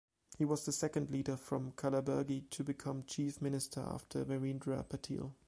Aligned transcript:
He 0.39 0.45
was 0.45 0.65
the 0.65 0.71
second 0.71 1.11
leader 1.11 1.37
from 1.37 1.73
Kalaburgi 1.73 2.49
to 2.49 2.63
become 2.63 3.03
Chief 3.05 3.39
Minister 3.39 3.81
after 3.81 4.25
Veerendra 4.25 4.83
Patil. 4.83 5.33